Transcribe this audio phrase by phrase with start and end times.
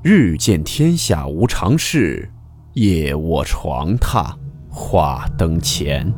[0.00, 2.30] 日见天下无常事，
[2.74, 4.32] 夜卧床榻
[4.70, 6.08] 话灯前。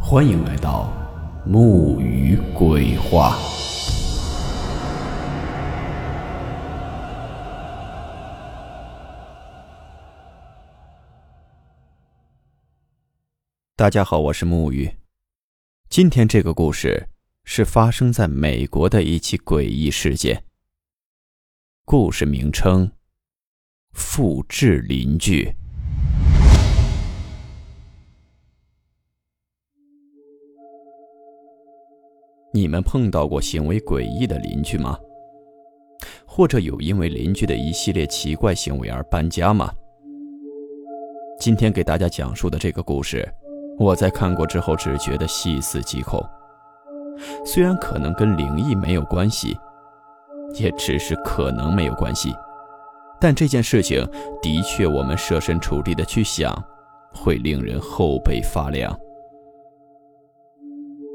[0.00, 0.90] 欢迎来到
[1.44, 3.36] 木鱼鬼话。
[13.76, 14.90] 大家好，我是木鱼。
[15.90, 17.10] 今天这个故事
[17.44, 20.44] 是发生在美国的一起诡异事件。
[21.88, 22.90] 故事名称：
[23.92, 25.54] 复制邻居。
[32.52, 34.98] 你们碰到过行为诡异的邻居吗？
[36.26, 39.72] 或者有因为邻居的一系列奇怪行为而搬家吗？
[41.38, 43.32] 今天给大家讲述的这个故事，
[43.78, 46.20] 我在看过之后只觉得细思极恐。
[47.44, 49.56] 虽然可能跟灵异没有关系。
[50.54, 52.32] 也只是可能没有关系，
[53.20, 54.06] 但这件事情
[54.40, 56.56] 的确，我们设身处地的去想，
[57.12, 58.96] 会令人后背发凉。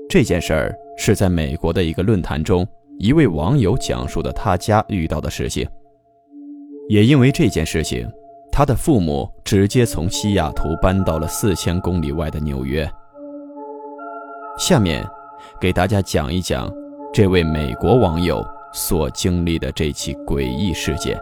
[0.10, 2.68] 这件事儿是在美国的一个论坛中，
[3.00, 5.68] 一位网友讲述的他家遇到的事情。
[6.90, 8.12] 也因为这件事情，
[8.52, 12.86] 他的父母直接从西雅图搬到了四千公里外的纽约。
[14.58, 15.08] 下面，
[15.60, 16.70] 给大家讲一讲
[17.14, 18.46] 这位美国网友。
[18.74, 21.20] 所经历的这起诡异事件。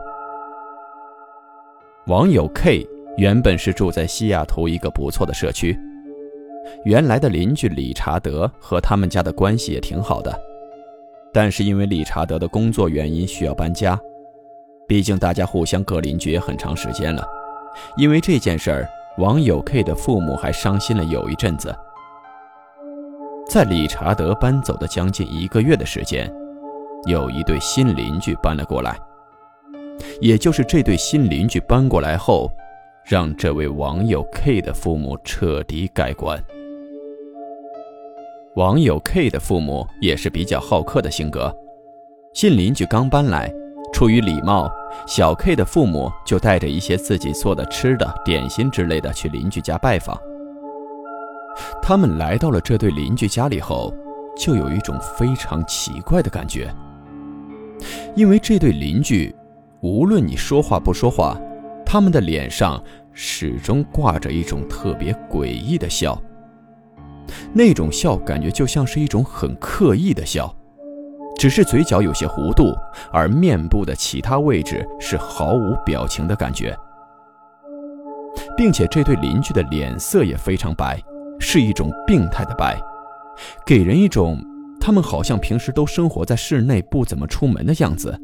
[2.07, 5.77] 网友 K 原本是住在西雅图一个不错的社区，
[6.85, 10.33] 原来的邻居理查德和他们家的关系也挺好的，
[11.33, 13.99] 但是因为理查德的工作原因需要搬家，
[14.87, 17.23] 毕竟大家互相隔邻居也很长时间了。
[17.97, 21.75] 因为这件事儿，网友 K 的父母还伤心了有一阵子。
[23.47, 26.31] 在理查德搬走的将近一个月的时间。
[27.05, 28.97] 有一对新邻居搬了过来，
[30.21, 32.51] 也就是这对新邻居搬过来后，
[33.05, 36.43] 让这位网友 K 的父母彻底改观。
[38.55, 41.55] 网友 K 的父母也是比较好客的性格，
[42.33, 43.49] 新邻居刚搬来，
[43.93, 44.69] 出于礼貌，
[45.07, 50.19] 小 K 的父母就带着一些自己做的吃的、点心之类的去邻居家拜访。
[51.81, 53.93] 他们来到了这对邻居家里后，
[54.37, 56.69] 就有一种非常奇怪的感觉。
[58.15, 59.33] 因为这对邻居，
[59.81, 61.39] 无论你说话不说话，
[61.85, 62.83] 他们的脸上
[63.13, 66.21] 始终挂着一种特别诡异的笑。
[67.53, 70.53] 那种笑感觉就像是一种很刻意的笑，
[71.37, 72.73] 只是嘴角有些弧度，
[73.11, 76.77] 而面部的其他位置是毫无表情的感觉。
[78.57, 81.01] 并且这对邻居的脸色也非常白，
[81.39, 82.79] 是一种病态的白，
[83.65, 84.37] 给人一种。
[84.89, 88.19] 他们好像平时都生活在室内，不怎么出门的样子。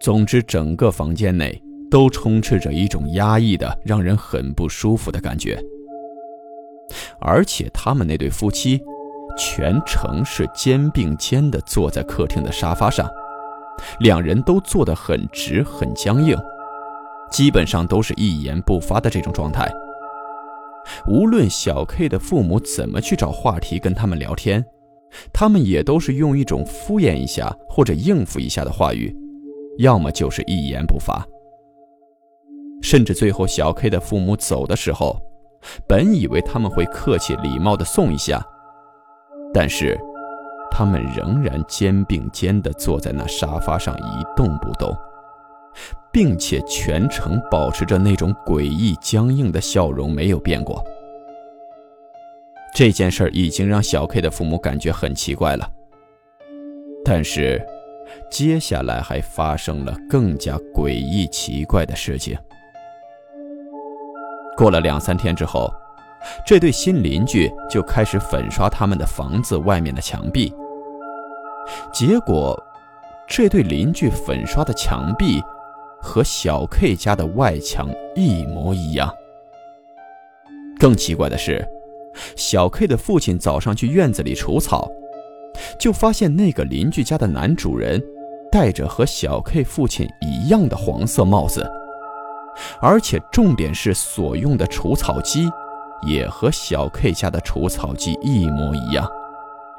[0.00, 1.60] 总之，整个房间内
[1.90, 5.60] 都充斥着一种压抑的、让人很不舒服的感觉。
[7.18, 8.80] 而且，他们那对夫妻
[9.36, 13.10] 全程是肩并肩地坐在客厅的沙发上，
[13.98, 16.38] 两人都坐得很直、很僵硬，
[17.32, 19.68] 基本上都是一言不发的这种状态。
[21.08, 24.64] 无论小 K 的父母怎么去找话题跟他们聊天。
[25.32, 29.14] 他们也都是用一种敷衍一下或者应付一下的话语，
[29.78, 31.26] 要么就是一言不发。
[32.82, 35.18] 甚至最后小 K 的父母走的时候，
[35.88, 38.44] 本以为他们会客气礼貌的送一下，
[39.52, 39.98] 但是
[40.70, 44.94] 他们仍然肩并肩的坐在那沙发上一动不动，
[46.12, 50.84] 并且全程保持着那种诡异僵硬的笑容，没有变过。
[52.76, 55.66] 这件事已经让小 K 的父母感觉很奇怪了，
[57.02, 57.66] 但是
[58.30, 62.36] 接下来还发生了更加诡异奇怪的事情。
[64.58, 65.72] 过了两三天之后，
[66.46, 70.52] 这对新邻居就开始粉刷他们的房子外面的墙壁。
[71.90, 72.62] 结果，
[73.26, 75.42] 这对邻居粉刷的墙壁
[76.02, 79.10] 和小 K 家的外墙一模一样。
[80.78, 81.66] 更奇怪的是。
[82.36, 84.90] 小 K 的父亲早上去院子里除草，
[85.78, 88.02] 就发现那个邻居家的男主人
[88.50, 91.68] 戴着和小 K 父亲一样的黄色帽子，
[92.80, 95.50] 而且重点是所用的除草机
[96.06, 99.08] 也和小 K 家的除草机一模一样，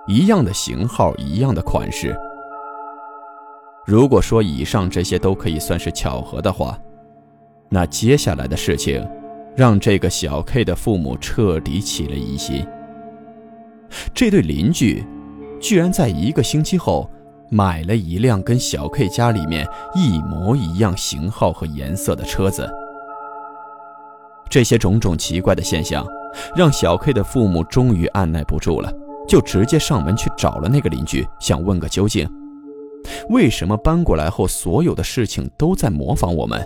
[0.07, 2.15] 一样的型号，一样的款式。
[3.85, 6.77] 如果说以上这些都可以算是巧合的话，
[7.69, 9.07] 那接下来的事情。
[9.57, 12.63] 让这个小 K 的父母彻底起了疑心。
[14.13, 15.03] 这对邻居，
[15.59, 17.09] 居然在一个星期后
[17.49, 22.69] 买了一辆跟小 K 家里面一模一样型号和颜色的车子。
[24.47, 26.05] 这些种种奇怪的现象，
[26.55, 28.93] 让小 K 的父母终于按耐不住了，
[29.27, 32.29] 就直接上门去找了那个邻居，想问个究竟。
[33.29, 36.63] 为什么搬过来后所有的事情都在模仿我们？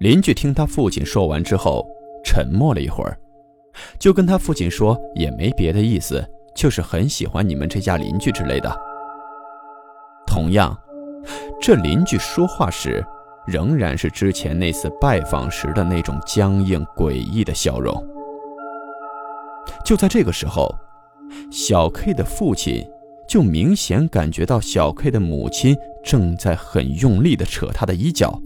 [0.00, 1.84] 邻居听他父亲说完之后，
[2.24, 3.18] 沉默了一会儿，
[3.98, 6.24] 就跟他父亲说，也没别的意思，
[6.54, 8.72] 就是很喜欢你们这家邻居之类的。
[10.24, 10.76] 同样，
[11.60, 13.04] 这邻居说话时，
[13.44, 17.92] 仍然是之前那次拜访时的那种僵硬诡异的笑容。
[19.84, 20.72] 就在这个时候，
[21.50, 22.88] 小 K 的父亲
[23.26, 28.40] 就明显感觉到小 K 的母亲正在很用力地扯他的衣角。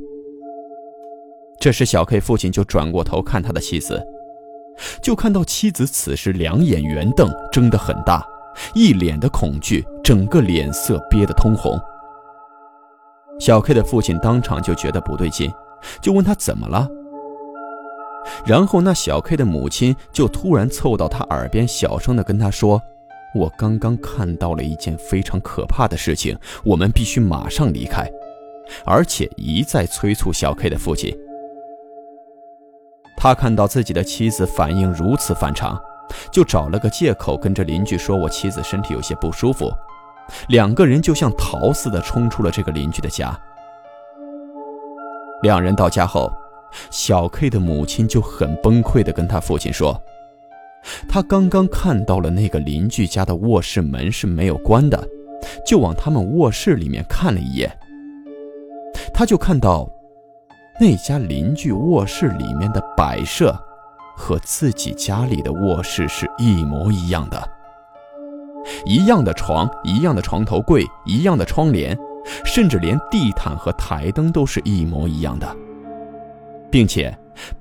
[1.63, 4.05] 这时，小 K 父亲就转过头看他的妻子，
[5.01, 8.21] 就看到妻子此时两眼圆瞪，睁得很大。
[8.75, 11.81] 一脸的恐惧，整个脸色憋得通红。
[13.39, 15.53] 小 K 的父亲当场就觉得不对劲，
[16.01, 16.89] 就问他怎么了。
[18.45, 22.83] 然后那小 K 的母亲就突然凑到他耳边，小声的跟他说
[23.37, 28.05] ：“我刚刚看到了一件非常可怕的事情，我们必须马上离开。”
[28.85, 31.17] 而且一再催促小 K 的父亲。
[33.23, 35.81] 他看到自己的妻子反应如此反常。
[36.33, 39.73] 就找了个借口跟着邻居说：“我妻子身体有些不舒服。”
[40.51, 43.39] 两个人就像逃似的冲出了这个邻居的家。
[45.43, 46.33] 两人到家后，
[46.91, 50.03] 小 K 的母亲就很崩溃的跟他父亲说
[51.09, 55.01] ：“他刚刚看到了那个邻居家的卧室门是没有关的，
[55.65, 57.71] 就往他们卧室里面看了一眼，
[59.15, 59.89] 他就看到
[60.81, 63.57] 那家邻居卧室里面的摆设。”
[64.15, 67.51] 和自己家里的卧室是一模一样的，
[68.85, 71.99] 一样的床，一样的床头柜，一样的窗帘，
[72.45, 75.57] 甚至连地毯和台灯都是一模一样的，
[76.71, 77.13] 并且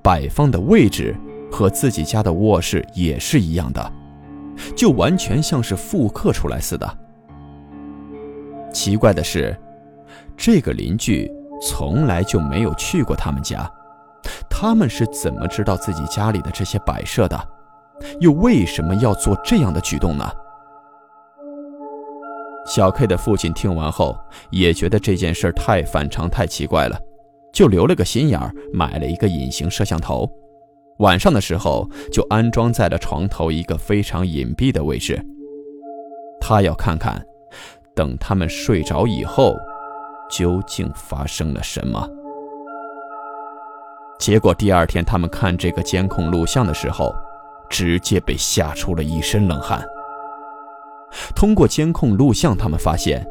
[0.04, 1.16] 摆放的位置
[1.50, 3.92] 和自己家的卧室也是一样的，
[4.76, 6.98] 就完全像是复刻出来似的。
[8.74, 9.58] 奇怪的是，
[10.36, 11.32] 这个邻居
[11.62, 13.70] 从来就没有去过他们家。
[14.50, 17.40] 他们是怎么知道自己家里的这些摆设的？
[18.20, 20.30] 又为什么要做这样的举动呢？
[22.66, 24.16] 小 K 的父亲听完后
[24.52, 27.00] 也觉得这件事太反常、太奇怪了，
[27.52, 30.30] 就留了个心眼儿，买了一个隐形摄像头，
[31.00, 35.20] 晚上的时候就安装在了床头一个非常隐蔽的位置。
[36.40, 37.24] 他要看看，
[37.96, 39.56] 等他们睡着以后，
[40.32, 42.10] 究竟发生了什么。
[44.18, 47.14] 结果第二天，他们看这个监控录像的时候，
[47.70, 49.84] 直接被吓出了一身冷汗。
[51.36, 53.28] 通过监控录像，他们发现，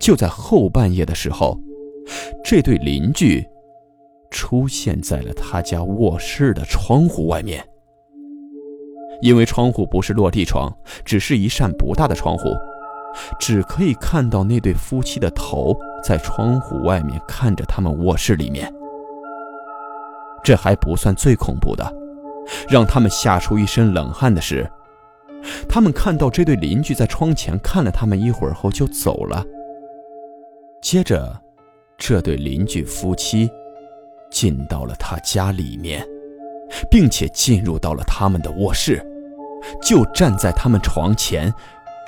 [0.00, 1.56] 就在后半夜的时候，
[2.42, 3.46] 这对邻居
[4.30, 7.62] 出现在了他家卧室的窗户外面。
[9.20, 12.48] 因为窗户不是落地窗，只是一扇不大的窗户，
[13.38, 18.72] 只可以看到那对夫妻的头在窗户外面看着他们卧室里面。
[20.42, 21.92] 这还不算最恐怖的，
[22.68, 24.68] 让他们吓出一身冷汗的是，
[25.68, 29.44] 他们看到这对邻居在窗前看了他们一会儿后就走了。
[30.80, 31.40] 接着，
[31.96, 33.48] 这对邻居夫妻
[34.32, 36.04] 进到了他家里面，
[36.90, 39.00] 并且进入到了他们的卧室，
[39.80, 41.54] 就站在他们床前，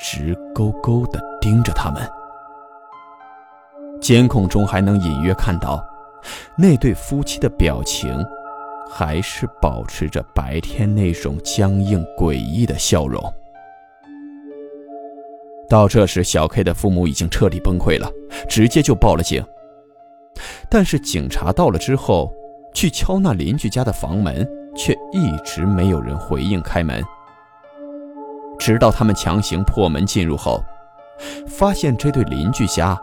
[0.06, 2.06] 直勾勾地盯着他们。
[4.02, 5.82] 监控中还能隐约看到。
[6.56, 8.14] 那对夫妻的表情，
[8.90, 13.22] 还是保持着白天那种僵硬诡异的笑容。
[15.68, 18.10] 到这时，小 K 的父母已经彻底崩溃了，
[18.46, 19.42] 直接就报了警。
[20.70, 22.30] 但是警察到了之后，
[22.74, 24.46] 去敲那邻居家的房门，
[24.76, 27.02] 却一直没有人回应开门。
[28.58, 30.62] 直到他们强行破门进入后，
[31.46, 32.98] 发现这对邻居家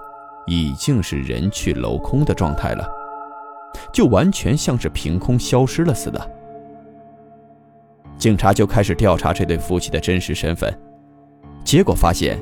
[0.47, 2.87] 已经是人去楼空的状态了。
[3.93, 6.31] 就完全像是凭空消失了似的。
[8.17, 10.77] 警察就开始调查这对夫妻的真实身份，
[11.63, 12.37] 结果发现，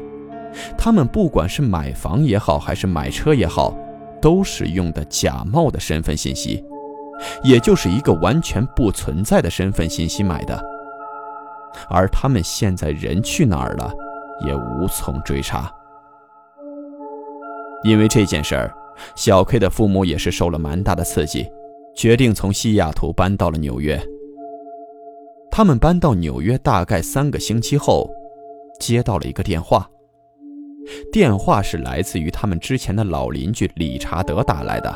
[0.78, 3.78] 他们不管是买房也好，还是买车也好，
[4.20, 6.64] 都是用的假冒的身份信息，
[7.44, 10.62] 也就是一个完全不存在的身份信息买的。
[11.90, 13.92] 而他们现在人去哪儿了，
[14.46, 15.72] 也无从追查。
[17.84, 18.74] 因为这件事儿。
[19.16, 21.50] 小 K 的父母也是受了蛮大的刺激，
[21.96, 23.98] 决定从西雅图搬到了纽约。
[25.50, 28.10] 他们搬到纽约大概三个星期后，
[28.78, 29.90] 接到了一个电话，
[31.14, 34.94] 电话是来自于他们之前的老邻居理查德打来的。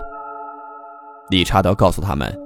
[1.29, 2.37] 理查德告诉他们，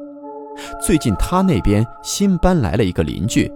[0.80, 3.52] 最近他那边新搬来了一个邻居，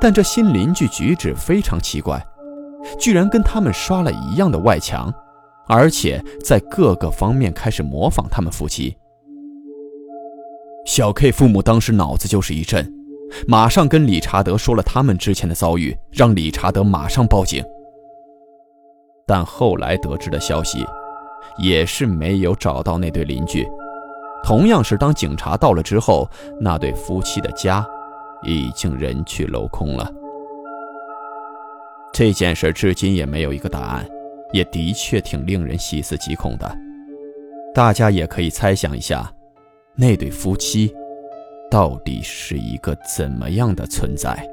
[0.00, 2.24] 但这新邻居举止非常奇怪，
[2.98, 5.12] 居然跟他们刷了一样的外墙，
[5.66, 8.96] 而且在各个方面开始模仿他们夫妻。
[10.86, 12.90] 小 K 父母当时脑子就是一震，
[13.46, 17.62] 马上跟理查德说了他们之前的遭遇，让理查德马上报警。
[19.26, 20.86] 但后来得知的消息，
[21.62, 23.68] 也是没有找到那对邻居。
[24.42, 26.26] 同样是当警察到了之后，
[26.58, 27.86] 那对夫妻的家
[28.42, 30.12] 已经人去楼空了。
[32.12, 34.08] 这件事至今也没有一个答案，
[34.52, 36.76] 也的确挺令人细思极恐的。
[37.74, 39.32] 大家也可以猜想一下。
[39.94, 40.94] 那对夫妻
[41.70, 44.48] 到底是一个怎么样的存在？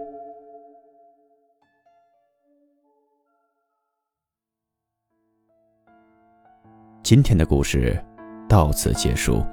[7.03, 8.03] 今天的故事
[8.49, 9.45] 到此结束，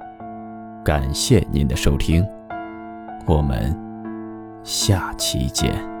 [0.83, 2.25] 感谢您的收听，
[3.27, 3.71] 我们
[4.63, 5.92] 下期见。